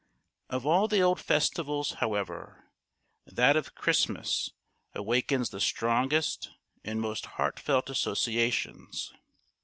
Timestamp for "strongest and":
5.59-6.99